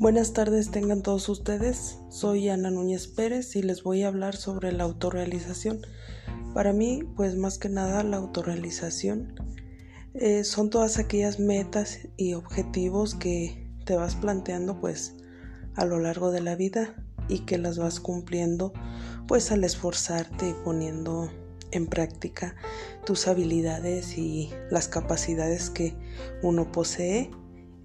Buenas 0.00 0.32
tardes 0.32 0.70
tengan 0.70 1.02
todos 1.02 1.28
ustedes. 1.28 1.98
Soy 2.08 2.48
Ana 2.50 2.70
Núñez 2.70 3.08
Pérez 3.08 3.56
y 3.56 3.62
les 3.62 3.82
voy 3.82 4.04
a 4.04 4.06
hablar 4.06 4.36
sobre 4.36 4.70
la 4.70 4.84
autorrealización. 4.84 5.80
Para 6.54 6.72
mí, 6.72 7.02
pues 7.16 7.34
más 7.34 7.58
que 7.58 7.68
nada 7.68 8.04
la 8.04 8.18
autorrealización 8.18 9.34
eh, 10.14 10.44
son 10.44 10.70
todas 10.70 11.00
aquellas 11.00 11.40
metas 11.40 11.98
y 12.16 12.34
objetivos 12.34 13.16
que 13.16 13.72
te 13.86 13.96
vas 13.96 14.14
planteando 14.14 14.80
pues 14.80 15.16
a 15.74 15.84
lo 15.84 15.98
largo 15.98 16.30
de 16.30 16.42
la 16.42 16.54
vida 16.54 16.94
y 17.26 17.40
que 17.40 17.58
las 17.58 17.76
vas 17.76 17.98
cumpliendo 17.98 18.72
pues 19.26 19.50
al 19.50 19.64
esforzarte 19.64 20.50
y 20.50 20.54
poniendo 20.62 21.28
en 21.72 21.88
práctica 21.88 22.54
tus 23.04 23.26
habilidades 23.26 24.16
y 24.16 24.52
las 24.70 24.86
capacidades 24.86 25.70
que 25.70 25.96
uno 26.44 26.70
posee, 26.70 27.32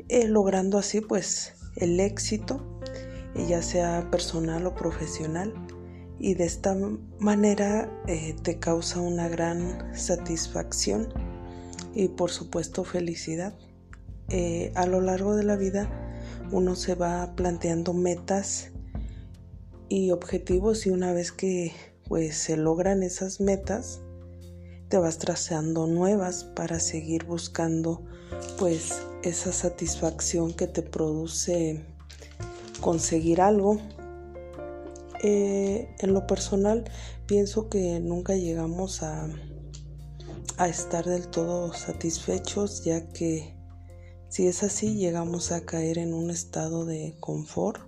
eh, 0.09 0.27
logrando 0.27 0.77
así 0.77 1.01
pues 1.01 1.55
el 1.75 1.99
éxito, 1.99 2.79
ya 3.47 3.61
sea 3.61 4.09
personal 4.11 4.65
o 4.67 4.75
profesional, 4.75 5.53
y 6.19 6.35
de 6.35 6.45
esta 6.45 6.77
manera 7.19 7.91
eh, 8.07 8.35
te 8.43 8.59
causa 8.59 9.01
una 9.01 9.27
gran 9.27 9.93
satisfacción 9.95 11.09
y 11.93 12.07
por 12.09 12.31
supuesto 12.31 12.83
felicidad. 12.83 13.57
Eh, 14.29 14.71
a 14.75 14.85
lo 14.85 15.01
largo 15.01 15.35
de 15.35 15.43
la 15.43 15.57
vida 15.57 15.89
uno 16.51 16.75
se 16.75 16.95
va 16.95 17.35
planteando 17.35 17.93
metas 17.93 18.71
y 19.89 20.11
objetivos 20.11 20.85
y 20.85 20.91
una 20.91 21.11
vez 21.13 21.31
que 21.31 21.73
pues 22.07 22.37
se 22.37 22.57
logran 22.57 23.03
esas 23.03 23.41
metas 23.41 24.02
te 24.93 24.99
vas 24.99 25.17
trazando 25.17 25.87
nuevas 25.87 26.43
para 26.43 26.79
seguir 26.79 27.25
buscando 27.25 28.03
pues 28.59 29.01
esa 29.23 29.51
satisfacción 29.51 30.53
que 30.53 30.67
te 30.67 30.83
produce 30.83 31.83
conseguir 32.79 33.41
algo. 33.41 33.79
Eh, 35.23 35.89
en 35.97 36.13
lo 36.13 36.27
personal 36.27 36.83
pienso 37.25 37.69
que 37.69 37.99
nunca 38.01 38.35
llegamos 38.35 39.01
a, 39.01 39.27
a 40.57 40.67
estar 40.67 41.05
del 41.05 41.27
todo 41.27 41.73
satisfechos 41.73 42.83
ya 42.83 43.09
que 43.09 43.57
si 44.29 44.45
es 44.45 44.61
así 44.61 44.93
llegamos 44.93 45.51
a 45.51 45.65
caer 45.65 45.97
en 45.97 46.13
un 46.13 46.29
estado 46.29 46.85
de 46.85 47.17
confort. 47.19 47.81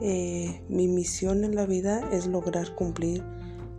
Eh, 0.00 0.62
mi 0.68 0.86
misión 0.86 1.42
en 1.42 1.56
la 1.56 1.66
vida 1.66 2.08
es 2.12 2.28
lograr 2.28 2.76
cumplir 2.76 3.24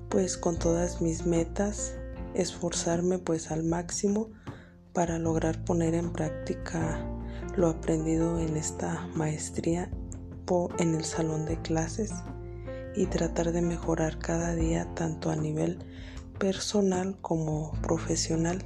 pues 0.09 0.37
con 0.37 0.59
todas 0.59 1.01
mis 1.01 1.25
metas, 1.25 1.93
esforzarme 2.37 3.19
pues 3.19 3.51
al 3.51 3.63
máximo 3.63 4.29
para 4.93 5.19
lograr 5.19 5.63
poner 5.65 5.93
en 5.93 6.11
práctica 6.11 7.05
lo 7.55 7.67
aprendido 7.67 8.39
en 8.39 8.55
esta 8.57 9.07
maestría 9.15 9.89
en 10.79 10.95
el 10.95 11.03
salón 11.03 11.45
de 11.45 11.61
clases 11.61 12.13
y 12.95 13.05
tratar 13.07 13.51
de 13.51 13.61
mejorar 13.61 14.17
cada 14.17 14.55
día 14.55 14.87
tanto 14.95 15.29
a 15.29 15.35
nivel 15.35 15.77
personal 16.39 17.17
como 17.21 17.73
profesional, 17.81 18.59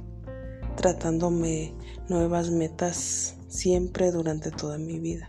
tratándome 0.76 1.74
nuevas 2.08 2.50
metas 2.50 3.36
siempre 3.48 4.12
durante 4.12 4.50
toda 4.50 4.78
mi 4.78 4.98
vida. 5.00 5.28